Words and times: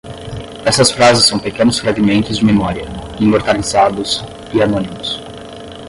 Essas 0.65 0.89
frases 0.91 1.27
são 1.27 1.37
pequenos 1.37 1.77
fragmentos 1.77 2.39
de 2.39 2.43
memória, 2.45 2.85
imortalizados, 3.19 4.23
e 4.51 4.59
anônimos. 4.59 5.21